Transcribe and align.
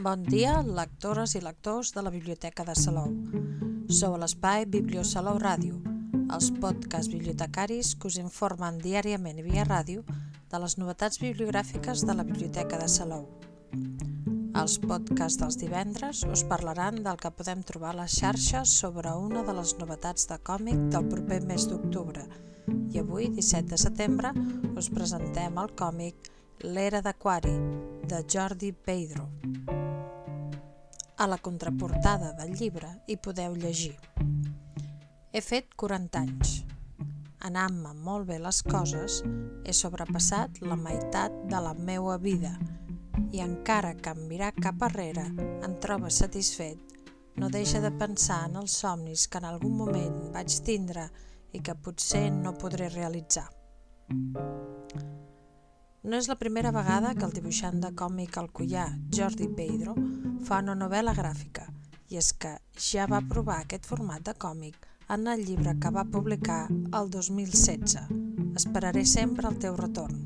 Bon 0.00 0.22
dia, 0.24 0.62
lectores 0.64 1.34
i 1.36 1.42
lectors 1.44 1.90
de 1.92 2.00
la 2.00 2.08
Biblioteca 2.08 2.64
de 2.64 2.72
Salou. 2.72 3.10
Sou 3.92 4.14
a 4.16 4.20
l'espai 4.22 4.64
Bibliosalou 4.64 5.36
Ràdio, 5.42 5.76
els 6.32 6.46
podcasts 6.62 7.10
bibliotecaris 7.12 7.90
que 8.00 8.08
us 8.08 8.16
informen 8.22 8.78
diàriament 8.80 9.42
i 9.42 9.44
via 9.44 9.66
ràdio 9.68 10.00
de 10.48 10.60
les 10.62 10.78
novetats 10.80 11.20
bibliogràfiques 11.20 12.06
de 12.08 12.14
la 12.16 12.24
Biblioteca 12.24 12.78
de 12.80 12.88
Salou. 12.88 13.26
Els 14.62 14.78
podcasts 14.86 15.36
dels 15.42 15.60
divendres 15.60 16.24
us 16.32 16.46
parlaran 16.48 17.02
del 17.04 17.20
que 17.20 17.32
podem 17.36 17.60
trobar 17.60 17.92
a 17.92 17.98
les 18.00 18.16
xarxes 18.22 18.72
sobre 18.80 19.12
una 19.12 19.44
de 19.44 19.56
les 19.58 19.74
novetats 19.82 20.30
de 20.32 20.40
còmic 20.48 20.80
del 20.96 21.10
proper 21.12 21.42
mes 21.44 21.68
d'octubre. 21.68 22.24
I 22.88 23.04
avui, 23.04 23.28
17 23.36 23.68
de 23.74 23.82
setembre, 23.84 24.32
us 24.80 24.88
presentem 24.88 25.60
el 25.60 25.76
còmic 25.76 26.32
L'era 26.64 27.04
d'Aquari, 27.04 27.54
de 28.08 28.24
Jordi 28.28 28.72
Pedro. 28.72 29.28
A 31.20 31.26
la 31.26 31.36
contraportada 31.36 32.30
del 32.32 32.54
llibre 32.56 32.88
hi 33.04 33.18
podeu 33.20 33.52
llegir 33.52 33.92
He 35.36 35.42
fet 35.44 35.74
40 35.82 36.16
anys. 36.16 36.52
Anant-me 37.44 37.92
molt 38.06 38.24
bé 38.30 38.38
les 38.40 38.62
coses, 38.64 39.18
he 39.68 39.74
sobrepassat 39.76 40.62
la 40.64 40.78
meitat 40.80 41.36
de 41.52 41.60
la 41.60 41.74
meua 41.90 42.16
vida 42.22 42.54
i 43.36 43.44
encara 43.44 43.92
que 44.00 44.14
em 44.16 44.22
mirar 44.30 44.54
cap 44.56 44.80
arrere 44.88 45.26
em 45.68 45.76
troba 45.84 46.08
satisfet, 46.08 46.80
no 47.36 47.52
deixa 47.52 47.84
de 47.84 47.92
pensar 48.00 48.46
en 48.48 48.56
els 48.62 48.80
somnis 48.80 49.26
que 49.28 49.44
en 49.44 49.50
algun 49.50 49.76
moment 49.76 50.16
vaig 50.32 50.56
tindre 50.64 51.04
i 51.52 51.60
que 51.60 51.76
potser 51.84 52.30
no 52.32 52.56
podré 52.56 52.88
realitzar. 52.96 53.50
No 56.02 56.16
és 56.16 56.30
la 56.30 56.38
primera 56.40 56.70
vegada 56.72 57.10
que 57.12 57.26
el 57.26 57.34
dibuixant 57.36 57.80
de 57.82 57.90
còmic 57.92 58.38
alcoià 58.40 58.86
Jordi 59.12 59.50
Pedro 59.56 59.92
fa 60.46 60.62
una 60.64 60.72
novel·la 60.72 61.12
gràfica, 61.12 61.66
i 62.08 62.16
és 62.16 62.30
que 62.32 62.54
ja 62.80 63.04
va 63.10 63.20
provar 63.28 63.58
aquest 63.60 63.84
format 63.84 64.24
de 64.24 64.32
còmic 64.32 64.88
en 65.12 65.28
el 65.28 65.44
llibre 65.44 65.74
que 65.82 65.92
va 65.92 66.06
publicar 66.08 66.62
el 66.70 67.10
2016, 67.12 67.98
Esperaré 68.56 69.04
sempre 69.04 69.48
el 69.48 69.60
teu 69.60 69.76
retorn. 69.76 70.24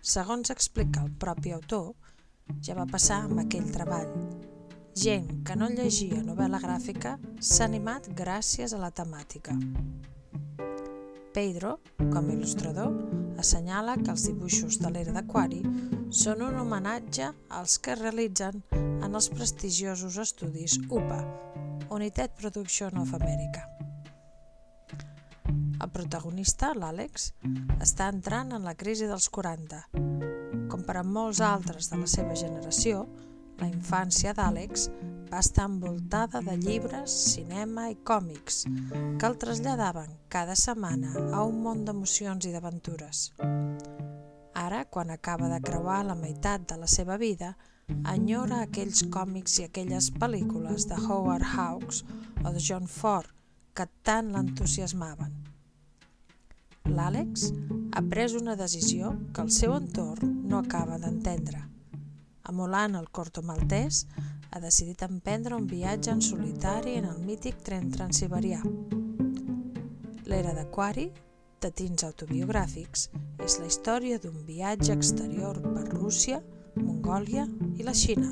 Segons 0.00 0.50
explica 0.54 1.04
el 1.04 1.12
propi 1.12 1.52
autor, 1.52 1.92
ja 2.64 2.74
va 2.78 2.88
passar 2.88 3.20
amb 3.26 3.44
aquell 3.44 3.68
treball. 3.74 4.08
Gent 4.96 5.42
que 5.44 5.60
no 5.60 5.68
llegia 5.68 6.24
novel·la 6.24 6.62
gràfica 6.64 7.18
s'ha 7.38 7.68
animat 7.68 8.08
gràcies 8.16 8.72
a 8.72 8.80
la 8.80 8.90
temàtica. 8.90 9.60
Pedro, 11.38 11.76
com 12.10 12.24
a 12.26 12.32
il·lustrador, 12.34 12.94
assenyala 13.38 13.92
que 14.00 14.10
els 14.10 14.24
dibuixos 14.26 14.80
de 14.82 14.90
l'era 14.90 15.12
d'Aquari 15.14 15.60
són 16.20 16.40
un 16.42 16.56
homenatge 16.58 17.28
als 17.54 17.76
que 17.78 17.94
realitzen 17.94 18.58
en 18.74 19.06
els 19.06 19.28
prestigiosos 19.30 20.16
estudis 20.18 20.74
UPA, 20.88 21.20
United 21.94 22.34
Production 22.40 22.98
of 22.98 23.14
America. 23.20 23.62
El 25.78 25.92
protagonista, 25.94 26.72
l'Àlex, 26.74 27.30
està 27.86 28.10
entrant 28.10 28.50
en 28.58 28.66
la 28.66 28.74
crisi 28.74 29.06
dels 29.06 29.30
40. 29.30 29.84
Com 30.74 30.82
per 30.90 30.98
a 30.98 31.06
molts 31.06 31.38
altres 31.38 31.92
de 31.92 32.02
la 32.02 32.10
seva 32.10 32.34
generació, 32.34 33.06
la 33.58 33.68
infància 33.68 34.32
d'Àlex 34.36 34.88
va 35.28 35.40
estar 35.44 35.66
envoltada 35.68 36.40
de 36.44 36.56
llibres, 36.56 37.12
cinema 37.34 37.88
i 37.92 37.96
còmics 38.10 38.62
que 39.18 39.28
el 39.28 39.36
traslladaven 39.42 40.14
cada 40.32 40.56
setmana 40.56 41.12
a 41.32 41.42
un 41.44 41.58
món 41.64 41.84
d'emocions 41.84 42.46
i 42.48 42.52
d'aventures. 42.54 43.24
Ara, 44.54 44.84
quan 44.90 45.10
acaba 45.10 45.48
de 45.52 45.60
creuar 45.62 46.04
la 46.06 46.16
meitat 46.18 46.64
de 46.70 46.78
la 46.80 46.88
seva 46.90 47.18
vida, 47.20 47.54
enyora 48.12 48.62
aquells 48.62 49.04
còmics 49.12 49.58
i 49.60 49.68
aquelles 49.68 50.10
pel·lícules 50.20 50.88
de 50.90 50.98
Howard 51.06 51.46
Hawks 51.54 52.04
o 52.44 52.52
de 52.52 52.60
John 52.60 52.88
Ford 52.88 53.30
que 53.74 53.86
tant 54.02 54.32
l'entusiasmaven. 54.34 55.32
L'Àlex 56.88 57.50
ha 57.92 58.02
pres 58.10 58.34
una 58.34 58.56
decisió 58.56 59.12
que 59.32 59.44
el 59.44 59.50
seu 59.54 59.74
entorn 59.76 60.38
no 60.48 60.62
acaba 60.64 60.98
d'entendre. 60.98 61.62
Emulant 62.48 62.96
el 62.96 63.08
corto 63.12 63.42
maltès, 63.44 64.06
ha 64.50 64.60
decidit 64.60 65.02
emprendre 65.04 65.56
un 65.56 65.66
viatge 65.68 66.10
en 66.10 66.22
solitari 66.24 66.96
en 66.96 67.08
el 67.10 67.18
mític 67.20 67.60
tren 67.64 67.90
transiberià. 67.92 68.62
L'era 70.28 70.54
d'Aquari, 70.56 71.08
de 71.60 71.70
tins 71.74 72.04
autobiogràfics, 72.06 73.08
és 73.44 73.58
la 73.60 73.66
història 73.68 74.18
d'un 74.22 74.38
viatge 74.46 74.94
exterior 74.94 75.60
per 75.64 75.84
Rússia, 75.90 76.40
Mongòlia 76.78 77.44
i 77.76 77.84
la 77.84 77.94
Xina, 77.96 78.30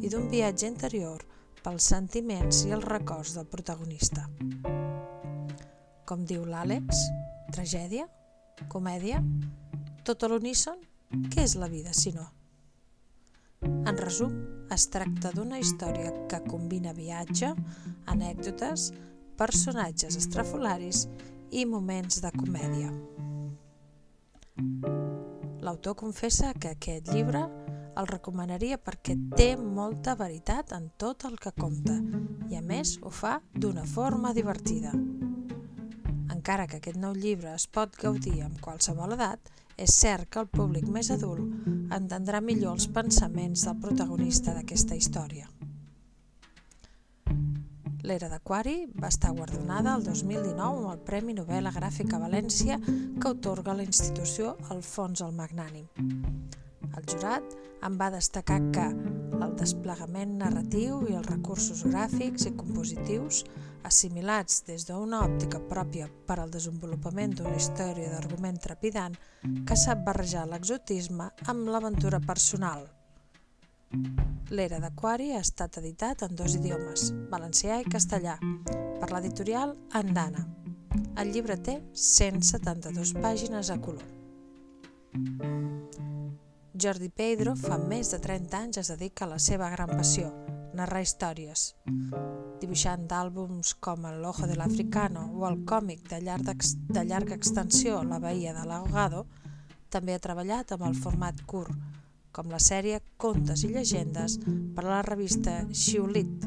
i 0.00 0.08
d'un 0.12 0.28
viatge 0.32 0.68
interior 0.70 1.24
pels 1.64 1.88
sentiments 1.90 2.62
i 2.68 2.72
els 2.76 2.86
records 2.86 3.34
del 3.36 3.48
protagonista. 3.50 4.28
Com 6.06 6.22
diu 6.24 6.46
l'Àlex, 6.46 7.02
tragèdia? 7.52 8.06
Comèdia? 8.72 9.20
Tot 10.06 10.22
a 10.22 10.30
l'uníson? 10.30 10.78
Què 11.32 11.42
és 11.42 11.56
la 11.58 11.68
vida, 11.72 11.92
si 11.92 12.14
no? 12.14 12.35
En 13.62 13.96
resum, 13.96 14.32
es 14.74 14.88
tracta 14.92 15.30
d'una 15.34 15.58
història 15.62 16.12
que 16.30 16.42
combina 16.44 16.92
viatge, 16.96 17.52
anècdotes, 18.12 18.90
personatges 19.38 20.16
estrafolaris 20.18 21.06
i 21.50 21.64
moments 21.68 22.20
de 22.24 22.32
comèdia. 22.36 22.90
L'autor 25.64 25.96
confessa 25.98 26.52
que 26.54 26.74
aquest 26.74 27.08
llibre 27.12 27.44
el 27.96 28.08
recomanaria 28.10 28.76
perquè 28.78 29.16
té 29.36 29.48
molta 29.56 30.14
veritat 30.20 30.74
en 30.76 30.90
tot 31.00 31.24
el 31.28 31.38
que 31.40 31.54
conta 31.56 31.96
i 32.50 32.58
a 32.58 32.62
més 32.62 32.96
ho 33.02 33.10
fa 33.10 33.38
d'una 33.54 33.86
forma 33.88 34.34
divertida. 34.36 34.92
Encara 36.34 36.66
que 36.68 36.78
aquest 36.82 37.00
nou 37.00 37.16
llibre 37.16 37.54
es 37.56 37.66
pot 37.66 37.96
gaudir 38.02 38.42
amb 38.44 38.60
qualsevol 38.60 39.16
edat, 39.16 39.40
és 39.76 39.96
cert 39.96 40.28
que 40.30 40.40
el 40.40 40.48
públic 40.52 40.86
més 40.88 41.10
adult 41.12 41.75
entendrà 41.94 42.40
millor 42.40 42.76
els 42.76 42.88
pensaments 42.92 43.64
del 43.66 43.78
protagonista 43.82 44.54
d'aquesta 44.56 44.98
història. 44.98 45.48
L'era 48.06 48.28
d'Aquari 48.30 48.76
va 49.02 49.08
estar 49.10 49.32
guardonada 49.34 49.96
el 49.98 50.04
2019 50.06 50.60
amb 50.62 50.92
el 50.92 51.00
Premi 51.08 51.34
Novel·la 51.34 51.72
Gràfica 51.74 52.20
València 52.22 52.78
que 52.86 53.32
otorga 53.32 53.74
la 53.74 53.86
institució 53.86 54.54
Alfons 54.70 55.24
el 55.26 55.34
Magnànim. 55.34 55.88
El 56.94 57.06
jurat 57.10 57.56
en 57.86 57.96
va 58.00 58.10
destacar 58.14 58.60
que 58.74 58.86
el 59.44 59.54
desplegament 59.60 60.36
narratiu 60.40 61.02
i 61.10 61.16
els 61.18 61.28
recursos 61.28 61.84
gràfics 61.86 62.46
i 62.48 62.54
compositius 62.58 63.44
assimilats 63.86 64.64
des 64.66 64.86
d'una 64.88 65.22
òptica 65.26 65.60
pròpia 65.70 66.08
per 66.28 66.38
al 66.40 66.50
desenvolupament 66.50 67.36
d'una 67.38 67.56
història 67.60 68.10
d'argument 68.12 68.58
trepidant 68.62 69.16
que 69.68 69.78
sap 69.78 70.02
barrejar 70.06 70.46
l'exotisme 70.50 71.30
amb 71.52 71.70
l'aventura 71.70 72.20
personal. 72.20 72.86
L'Era 74.50 74.80
d'Aquari 74.82 75.32
ha 75.34 75.42
estat 75.44 75.78
editat 75.80 76.22
en 76.26 76.34
dos 76.38 76.56
idiomes, 76.58 77.10
valencià 77.30 77.80
i 77.82 77.88
castellà, 77.96 78.36
per 79.00 79.10
l'editorial 79.12 79.76
Andana. 80.00 80.46
El 81.20 81.32
llibre 81.34 81.56
té 81.68 81.78
172 81.92 83.14
pàgines 83.22 83.70
a 83.70 83.78
color. 83.82 84.04
Jordi 86.76 87.08
Pedro 87.08 87.54
fa 87.56 87.78
més 87.80 88.10
de 88.12 88.18
30 88.20 88.58
anys 88.58 88.78
es 88.82 88.90
dedica 88.92 89.24
a 89.24 89.30
la 89.30 89.38
seva 89.40 89.70
gran 89.72 89.88
passió, 89.96 90.28
narrar 90.76 91.00
històries. 91.00 91.70
Dibuixant 92.60 93.06
d'àlbums 93.08 93.72
com 93.80 94.04
El 94.10 94.26
Ojo 94.28 94.44
de 94.50 94.58
l'Africano 94.58 95.22
o 95.38 95.46
el 95.48 95.62
còmic 95.64 96.04
de, 96.10 96.20
llarga, 96.26 96.52
de 96.92 97.04
llarga 97.08 97.38
extensió 97.38 98.02
La 98.04 98.18
Bahia 98.20 98.52
de 98.52 98.66
l'Ahogado, 98.68 99.24
també 99.88 100.12
ha 100.12 100.20
treballat 100.20 100.74
amb 100.76 100.84
el 100.90 101.00
format 101.00 101.40
curt, 101.48 101.72
com 102.36 102.52
la 102.52 102.60
sèrie 102.60 103.00
Contes 103.16 103.64
i 103.64 103.72
llegendes 103.72 104.36
per 104.44 104.84
a 104.84 104.90
la 104.98 105.02
revista 105.08 105.62
Xiulit. 105.72 106.44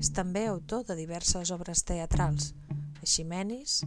És 0.00 0.14
també 0.16 0.46
autor 0.48 0.86
de 0.88 0.96
diverses 0.96 1.52
obres 1.52 1.84
teatrals, 1.84 2.54
Eiximenis, 3.04 3.82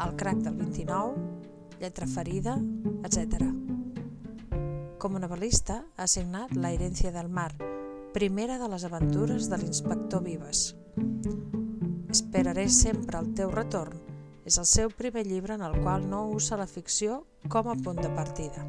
El 0.00 0.16
crac 0.16 0.40
del 0.40 0.56
29, 0.56 1.26
Lletra 1.82 2.08
ferida, 2.08 2.56
etc. 3.04 3.44
Com 4.98 5.14
a 5.14 5.20
novel·lista, 5.22 5.84
ha 5.94 6.10
signat 6.10 6.50
La 6.58 6.72
herència 6.74 7.14
del 7.14 7.30
mar, 7.30 7.54
primera 8.10 8.58
de 8.58 8.66
les 8.72 8.82
aventures 8.82 9.46
de 9.46 9.54
l'inspector 9.60 10.24
Vives. 10.24 10.74
Esperaré 12.10 12.64
sempre 12.74 13.20
el 13.22 13.30
teu 13.38 13.46
retorn 13.54 13.94
és 14.42 14.58
el 14.58 14.66
seu 14.66 14.90
primer 14.90 15.22
llibre 15.28 15.54
en 15.54 15.62
el 15.62 15.78
qual 15.84 16.02
no 16.10 16.26
usa 16.34 16.58
la 16.58 16.66
ficció 16.66 17.22
com 17.46 17.70
a 17.70 17.78
punt 17.78 18.02
de 18.02 18.10
partida. 18.16 18.66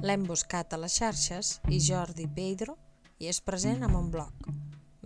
L'hem 0.00 0.24
buscat 0.24 0.72
a 0.72 0.80
les 0.80 0.96
xarxes 0.96 1.60
i 1.68 1.76
Jordi 1.90 2.24
Pedro 2.40 2.80
hi 3.20 3.28
és 3.28 3.44
present 3.44 3.84
amb 3.84 4.00
un 4.00 4.08
blog 4.16 4.32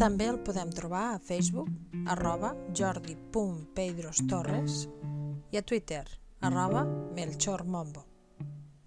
També 0.00 0.30
el 0.32 0.38
podem 0.40 0.70
trobar 0.72 1.12
a 1.12 1.20
Facebook 1.20 1.68
arroba 2.08 2.56
jordi.pedrostorres 2.72 4.88
i 5.52 5.60
a 5.60 5.62
Twitter, 5.62 6.08
arroba 6.40 6.88
melchormombo. 7.12 8.08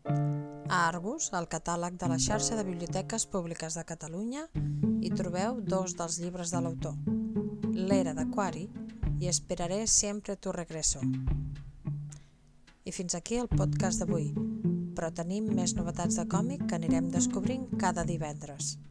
A 0.10 0.88
Argus, 0.88 1.30
al 1.38 1.45
catàleg 1.51 2.00
de 2.01 2.07
la 2.10 2.18
xarxa 2.18 2.57
de 2.57 2.65
biblioteques 2.65 3.30
públiques 3.30 3.77
de 3.77 3.86
Catalunya, 3.86 4.50
hi 5.06 5.13
trobeu 5.13 5.62
dos 5.62 5.94
dels 6.00 6.18
llibres 6.24 6.50
de 6.50 6.62
l'autor, 6.65 6.98
L'era 7.77 8.18
d'Aquari 8.18 8.65
i 9.21 9.30
Esperaré 9.30 9.86
sempre 9.86 10.33
tu 10.36 10.50
regreso. 10.51 11.00
I 12.89 12.92
fins 12.92 13.13
aquí 13.13 13.38
el 13.38 13.54
podcast 13.54 14.01
d'avui, 14.01 14.33
però 14.98 15.13
tenim 15.13 15.45
més 15.62 15.77
novetats 15.77 16.18
de 16.18 16.25
còmic 16.25 16.65
que 16.65 16.74
anirem 16.81 17.13
descobrint 17.13 17.69
cada 17.77 18.01
divendres. 18.01 18.81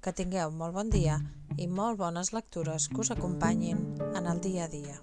Que 0.00 0.12
tingueu 0.16 0.48
molt 0.56 0.72
bon 0.72 0.88
dia 0.92 1.18
i 1.60 1.66
molt 1.68 1.98
bones 2.00 2.32
lectures 2.32 2.88
que 2.88 3.02
us 3.02 3.10
acompanyin 3.12 3.82
en 4.16 4.30
el 4.32 4.40
dia 4.40 4.64
a 4.64 4.72
dia. 4.72 4.96